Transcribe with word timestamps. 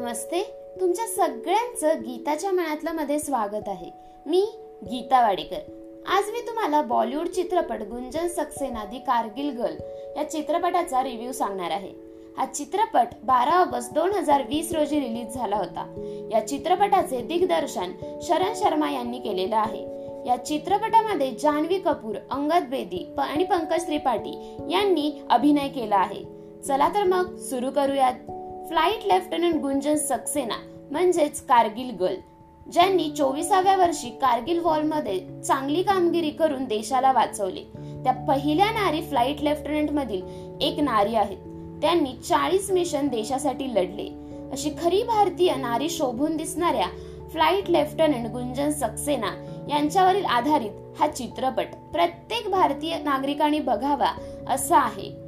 नमस्ते. 0.00 0.42
तुमच्या 0.80 1.06
सगळ्यांचं 1.06 2.02
गीताच्या 2.02 2.50
मनातलं 2.50 2.92
मध्ये 2.92 3.18
स्वागत 3.18 3.68
आहे. 3.68 3.90
मी 4.26 4.50
गीता 4.84 5.22
वाडेकर. 5.22 5.58
आज 6.06 6.30
मी 6.30 6.40
तुम्हाला 6.46 6.82
बॉलिवूड 6.82 7.26
चित्रपट 7.26 7.82
गुंजन 7.82 8.26
सक्सेना 8.28 8.84
दी 8.84 8.98
कारगिल 8.98 9.50
गर्ल 9.58 9.74
या 10.16 10.30
चित्रपटाचा 10.30 11.02
रिव्ह्यू 11.02 11.32
सांगणार 11.32 11.70
आहे. 11.70 11.92
हा 12.38 12.46
चित्रपट 12.46 13.06
बारा 13.22 13.60
ऑगस्ट 13.60 13.92
दोन 13.92 14.12
हजार 14.12 14.42
वीस 14.42 14.72
रोजी 14.72 15.00
रिलीज 15.00 15.34
झाला 15.34 15.56
होता. 15.56 15.84
या 16.32 16.46
चित्रपटाचे 16.48 17.20
दिग्दर्शन 17.20 17.92
शरण 18.22 18.52
शर्मा 18.56 18.90
यांनी 18.90 19.18
केलेलं 19.18 19.56
आहे. 19.56 19.82
या 20.26 20.44
चित्रपटामध्ये 20.46 21.30
जान्हवी 21.30 21.78
कपूर 21.78 22.16
अंगद 22.30 22.64
बेदी 22.70 23.14
आणि 23.18 23.44
पंकज 23.44 23.86
त्रिपाठी 23.86 24.56
यांनी 24.70 25.22
अभिनय 25.30 25.68
केला 25.68 25.96
आहे. 25.96 26.24
चला 26.68 26.88
तर 26.88 27.04
मग 27.04 27.36
सुरू 27.36 27.70
करूयात. 27.70 28.14
फ्लाईट 28.70 29.06
लेफ्टनंट 29.06 29.54
गुंजन 29.54 29.96
सक्सेना 29.96 30.54
म्हणजेच 30.90 31.40
कारगिल 31.40 31.90
गर्ल 32.00 32.16
ज्यांनी 32.72 33.08
चोवीसाव्या 33.10 33.76
वर्षी 33.76 34.08
कारगिल 34.10 34.58
वॉलमध्ये 34.58 35.42
चांगली 35.42 35.82
कामगिरी 35.82 36.30
करून 36.30 36.64
देशाला 36.64 37.12
वाचवले. 37.12 37.60
त्या 38.04 38.12
पहिल्या 38.28 38.70
नारी 38.70 39.00
फ्लाईट 39.02 39.42
लेफ्टनंट 39.42 39.90
मधील 39.90 40.22
एक 40.60 40.78
नारी 40.80 41.14
आहेत. 41.14 41.36
त्यांनी 41.82 42.12
चाळीस 42.28 42.70
मिशन 42.70 43.08
देशासाठी 43.08 43.74
लढले. 43.74 44.08
अशी 44.52 44.70
खरी 44.82 45.02
भारतीय 45.02 45.54
नारी 45.54 45.88
शोभून 45.88 46.36
दिसणाऱ्या 46.36 46.86
फ्लाईट 47.32 47.70
लेफ्टनंट 47.70 48.30
गुंजन 48.32 48.70
सक्सेना 48.70 49.32
यांच्यावरील 49.70 50.24
आधारित 50.24 51.00
हा 51.00 51.06
चित्रपट 51.06 51.74
प्रत्येक 51.92 52.48
भारतीय 52.50 52.96
नागरिकांनी 52.98 53.60
बघावा 53.60 54.12
असा 54.48 54.78
आहे. 54.78 55.19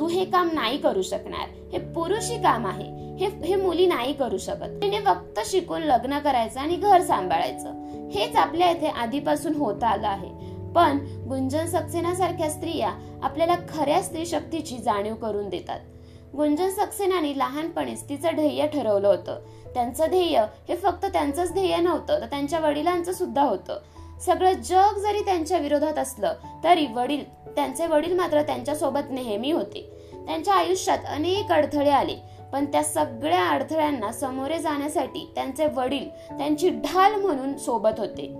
तू 0.00 0.08
हे 0.08 0.24
काम 0.24 0.48
नाही 0.52 0.78
करू 0.78 1.02
शकणार. 1.02 1.48
हे 1.72 1.78
पुरुषी 1.78 2.36
काम 2.36 2.66
आहे. 2.66 3.16
हे 3.16 3.26
हे 3.44 3.54
मुली 3.54 3.86
नाही 3.86 4.12
करू 4.12 4.38
शकत. 4.38 4.82
तिने 4.82 5.00
फक्त 5.00 5.40
शिकून 5.44 5.82
लग्न 5.82 6.18
करायचं 6.18 6.60
आणि 6.60 6.76
घर 6.76 7.00
सांभाळायचं. 7.00 7.72
हेच 8.08 8.36
आपल्या 8.36 8.70
इथे 8.70 8.86
आधीपासून 8.86 9.54
होत 9.54 9.84
आलं 9.84 10.08
आहे. 10.08 10.28
पण 10.72 10.98
गुंजन 11.28 11.66
सक्सेना 11.66 12.14
सारख्या 12.14 12.50
स्त्रिया 12.50 13.20
आपल्याला 13.22 13.54
खऱ्या 13.68 14.02
स्त्री 14.02 14.26
शक्तीची 14.26 14.78
जाणीव 14.78 15.14
करून 15.14 15.48
देतात. 15.48 15.80
गुंजन 16.36 16.70
सक्सेनाने 16.70 17.38
लहानपणीच 17.38 18.08
तिचं 18.08 18.28
ध्येय 18.34 18.66
ठरवलं 18.66 19.08
होतं. 19.08 19.40
त्यांचं 19.74 20.06
ध्येय 20.08 20.44
हे 20.68 20.76
फक्त 20.76 21.06
त्यांचंच 21.06 21.52
ध्येय 21.52 21.76
नव्हतं 21.76 22.20
तर 22.20 22.26
त्यांच्या 22.26 22.60
वडिलांचं 22.60 23.12
सुद्धा 23.12 23.42
होतं. 23.42 23.78
सगळं 24.20 24.52
जग 24.52 24.98
जरी 24.98 25.24
त्यांच्या 25.24 25.58
विरोधात 25.58 25.98
असलं 25.98 26.32
तरी 26.64 26.86
वडील 26.86 27.24
त्यांचे 27.56 27.86
वडील 27.86 28.16
मात्र 28.16 28.42
त्यांच्यासोबत 28.42 29.10
नेहमी 29.10 29.52
होते. 29.52 29.88
त्यांच्या 30.26 30.54
आयुष्यात 30.54 30.98
अनेक 31.08 31.52
अडथळे 31.52 31.90
आले 31.90 32.16
पण 32.52 32.64
त्या 32.64 32.82
सगळ्या 32.82 33.48
अडथळ्यांना 33.48 34.12
समोरे 34.12 34.58
जाण्यासाठी 34.58 35.32
त्यांचे 35.34 35.66
वडील 35.66 36.08
त्यांची 36.08 36.70
ढाल 36.70 37.14
म्हणून 37.14 37.56
सोबत 37.56 37.98
होते. 37.98 38.34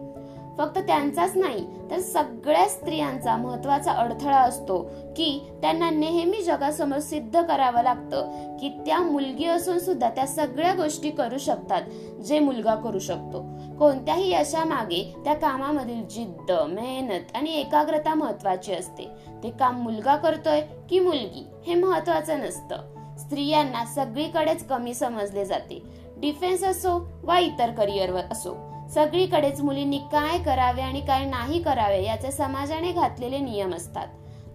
फक्त 0.58 0.78
त्यांचाच 0.78 1.36
नाही 1.36 1.66
तर 1.90 1.98
सगळ्या 1.98 2.68
स्त्रियांचा 2.68 3.36
महत्त्वाचा 3.36 3.92
अडथळा 3.92 4.36
असतो 4.36 4.82
की 5.16 5.48
त्यांना 5.62 5.90
नेहमी 5.90 6.42
जगासमोर 6.42 6.98
सिद्ध 6.98 7.42
करावं 7.42 7.82
लागतं 7.82 8.56
की 8.56 8.68
त्या 8.86 8.98
मुलगी 8.98 9.44
असून 9.44 9.78
सुद्धा 9.78 10.10
त्या 10.10 10.26
सगळ्या 10.26 10.72
गोष्टी 10.74 11.10
करू 11.10 11.38
शकतात 11.38 11.82
जे 12.22 12.38
मुलगा 12.38 12.74
करू 12.74 12.98
शकतो. 12.98 13.44
कोणत्याही 13.80 14.32
यशामागे 14.32 15.02
त्या 15.24 15.34
कामामधील 15.34 16.02
जिद्द 16.06 16.50
मेहनत 16.68 17.36
आणि 17.36 17.50
एकाग्रता 17.50 18.14
महत्वाची 18.14 18.72
असते. 18.72 19.04
ते 19.42 19.50
काम 19.50 19.80
मुलगा 19.82 20.16
करतोय 20.16 20.60
की 20.90 20.98
मुलगी 21.00 21.44
हे 21.66 21.74
महत्वाचं 21.74 22.40
नसतं. 22.40 23.16
स्त्रियांना 23.18 23.84
सगळीकडेच 23.84 24.66
कमी 24.66 24.94
समजले 24.94 25.44
जाते. 25.44 25.82
डिफेन्स 26.16 26.64
असो 26.64 26.90
वा 27.22 27.38
इतर 27.38 27.70
करिअरवर 27.70 28.24
असो 28.30 28.54
सगळीकडेच 28.94 29.60
मुलींनी 29.60 29.98
काय 30.12 30.38
करावे 30.38 30.82
आणि 30.82 31.00
काय 31.00 31.24
नाही 31.24 31.62
करावे 31.62 32.02
याचे 32.04 32.30
समाजाने 32.30 32.92
घातलेले 32.92 33.38
नियम 33.38 33.74
असतात. 33.74 34.06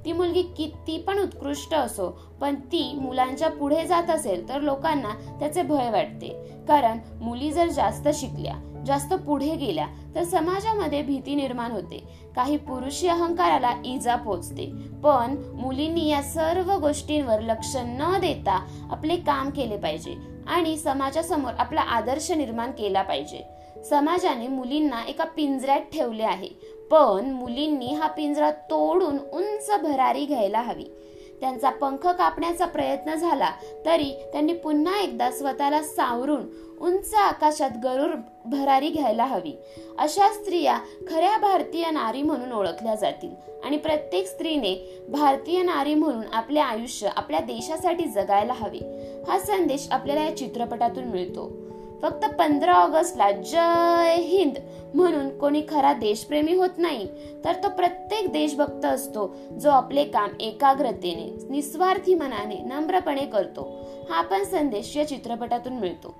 ती 0.06 0.14
मुलगी 0.14 0.42
किती 0.58 0.98
पण 0.98 1.20
उत्कृष्ट 1.20 1.74
असो 1.74 2.10
पण 2.42 2.56
ती 2.56 2.98
मुलांच्या 3.02 3.50
पुढे 3.50 3.86
जात 3.86 4.10
असेल 4.10 4.48
तर 4.50 4.62
लोकांना 4.62 5.16
त्याचे 5.40 5.62
भय 5.64 5.90
वाटते. 5.90 6.30
कारण 6.68 7.00
मुली 7.22 7.52
जर 7.52 7.70
जास्त 7.70 8.08
शिकल्या 8.14 8.56
जास्त 8.86 9.14
पुढे 9.14 9.56
गेल्या 9.56 9.88
तर 10.16 10.24
समाजामध्ये 10.24 11.02
भीती 11.02 11.36
निर्माण 11.36 11.72
होते. 11.72 12.04
काही 12.36 12.58
पुरुषी 12.58 13.08
अहंकाराला 13.08 13.74
इजा 13.86 14.16
पोचते 14.16 14.66
पण 15.04 15.36
मुलींनी 15.56 16.08
या 16.10 16.22
सर्व 16.22 16.72
गोष्टींवर 16.78 17.42
लक्ष 17.42 17.76
न 17.76 18.18
देता 18.22 18.66
आपले 18.92 19.16
काम 19.16 19.50
केले 19.50 19.78
पाहिजे 19.78 20.16
आणि 20.48 20.78
समाजासमोर 20.78 21.54
आपला 21.60 21.82
आदर्श 21.82 22.32
निर्माण 22.32 22.72
केला 22.72 23.02
पाहिजे. 23.02 23.44
समाजाने 23.90 24.48
मुलींना 24.48 25.02
एका 25.08 25.24
पिंजऱ्यात 25.24 25.82
ठेवले 25.94 26.24
आहे. 26.24 26.50
पण 26.92 27.30
मुलींनी 27.32 27.94
हा 27.94 28.08
पिंजरा 28.08 28.52
तोडून 28.52 29.18
उंच 29.34 29.72
भरारी 29.84 30.26
घ्यायला 30.26 30.62
हवी. 30.62 30.86
त्यांचा 31.42 31.70
पंख 31.70 32.08
कापण्याचा 32.08 32.66
प्रयत्न 32.66 33.16
झाला 33.16 33.50
तरी 33.86 34.12
त्यांनी 34.32 34.54
पुन्हा 34.54 35.02
एकदा 35.02 35.32
स्वतःला 35.32 35.82
सावरून 35.84 36.44
उंच 36.82 37.14
आकाशात 37.14 37.70
गरुड 37.84 38.20
भरारी 38.46 38.90
घ्यायला 38.90 39.26
हवी. 39.26 39.58
अशा 39.98 40.34
स्त्रिया 40.34 40.80
खऱ्या 41.10 41.38
भारतीय 41.38 41.90
नारी 41.90 42.22
म्हणून 42.22 42.52
ओळखल्या 42.52 42.96
जातील 42.96 43.30
आणि 43.64 43.78
प्रत्येक 43.78 44.28
स्त्रीने 44.28 45.04
भारतीय 45.10 45.62
नारी 45.62 45.94
म्हणून 45.94 46.24
आपले 46.34 46.60
आयुष्य 46.60 47.10
आपल्या 47.16 47.40
देशासाठी 47.40 48.06
जगायला 48.06 48.54
हवे. 48.54 48.80
हा 49.28 49.40
संदेश 49.40 49.88
आपल्याला 49.92 50.24
या 50.24 50.38
चित्रपटातून 50.38 51.04
मिळतो. 51.04 51.65
फक्त 52.06 52.26
पंधरा 52.40 52.74
ऑगस्टला 52.74 53.32
जय 53.32 54.16
हिंद. 54.22 54.58
म्हणून 54.94 55.30
कोणी 55.38 55.62
खरा 55.70 55.94
देशप्रेमी 55.94 56.54
होत 56.56 56.78
नाही 56.78 57.08
तर 57.46 57.54
तो 57.54 57.70
प्रत्येक 57.70 58.32
देशभक्त 58.32 58.86
असतो 58.86 59.36
जो 59.62 59.70
आपले 59.70 60.04
काम 60.04 60.30
एकाग्रतेने 60.40 61.48
निस्वार्थी 61.50 62.16
मनाने 62.16 62.56
नम्रपणे 62.66 63.26
करतो. 63.26 63.64
हा 64.10 64.22
पण 64.22 64.44
संदेश 64.44 64.96
या 64.98 65.08
चित्रपटातून 65.08 65.74
मिळतो. 65.74 66.14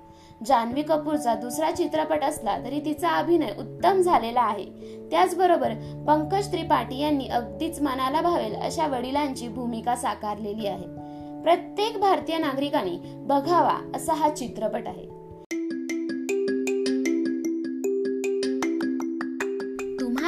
जान्हवी 0.46 0.82
कपूरचा 0.82 1.34
दुसरा 1.34 1.70
चित्रपट 1.70 2.24
असला 2.24 2.58
तरी 2.64 2.80
तिचा 2.84 3.08
अभिनय 3.08 3.50
उत्तम 3.58 4.00
झालेला 4.00 4.40
आहे. 4.40 4.64
त्याचबरोबर 5.10 5.72
पंकज 6.06 6.52
त्रिपाठी 6.52 7.00
यांनी 7.00 7.26
अगदीच 7.28 7.80
मनाला 7.80 8.20
भावेल 8.20 8.54
अशा 8.54 8.86
वडिलांची 8.86 9.48
भूमिका 9.48 9.96
साकारलेली 9.96 10.66
आहे. 10.66 10.86
प्रत्येक 11.42 11.98
भारतीय 11.98 12.38
नागरिकांनी 12.38 12.98
बघावा 13.02 13.78
असा 13.94 14.14
हा 14.14 14.30
चित्रपट 14.30 14.86
आहे. 14.86 15.15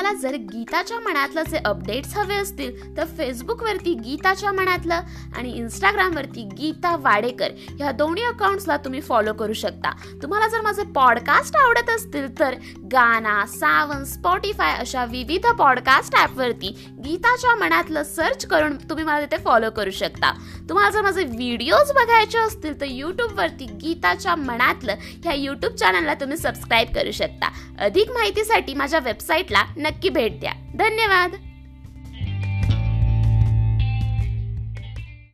तुम्हाला 0.08 0.28
जर 0.28 0.36
गीताच्या 0.52 0.98
मनातलं 1.00 1.42
जे 1.42 1.58
अपडेट्स 1.64 2.16
हवे 2.16 2.34
असतील 2.34 2.96
तर 2.96 3.04
फेसबुकवरती 3.16 3.92
गीताच्या 3.94 4.52
मनातलं 4.52 5.00
आणि 5.36 5.50
इंस्टाग्रामवरती 5.52 6.42
गीता 6.58 6.94
वाडेकर 6.96 7.52
ह्या 7.70 7.90
दोन्ही 7.92 8.22
अकाउंट्सला 8.24 8.76
तुम्ही 8.76 9.00
फॉलो 9.00 9.32
करू 9.32 9.52
शकता. 9.52 9.90
तुम्हाला 10.22 10.48
जर 10.48 10.60
माझे 10.60 10.82
पॉडकास्ट 10.94 11.56
आवडत 11.56 11.90
असतील 11.90 12.28
तर 12.38 12.54
गाना 12.92 13.44
सावन 13.48 14.04
स्पॉटीफाय 14.04 14.74
अशा 14.76 15.04
विविध 15.04 15.46
पॉडकास्ट 15.58 16.16
ॲपवरती 16.16 16.70
गीताच्या 17.04 17.54
मनातलं 17.56 18.02
सर्च 18.04 18.46
करून 18.46 18.76
तुम्ही 18.90 19.04
मला 19.04 19.20
तिथे 19.20 19.42
फॉलो 19.44 19.70
करू 19.70 19.90
शकता. 19.90 20.32
तुम्हाला 20.68 20.90
जर 20.90 21.02
माझे 21.02 21.24
व्हिडिओज 21.24 21.92
बघायचे 21.92 22.38
असतील 22.38 22.80
तर 22.80 22.86
यूट्यूबवरती 22.86 23.64
गीताच्या 23.64 24.34
मनातलं 24.36 24.94
ह्या 25.00 25.34
यूट्यूब 25.34 25.72
चॅनलला 25.72 26.14
तुम्ही 26.14 26.36
सबस्क्राईब 26.36 26.88
करू 26.94 27.10
शकता. 27.10 27.48
अधिक 27.78 28.10
माहितीसाठी 28.10 28.74
माझ्या 28.74 29.00
वेबसाईटला 29.00 29.64
नक्की 29.76 30.08
भेट 30.08 30.40
द्या. 30.40 30.52
धन्यवाद! 30.74 31.30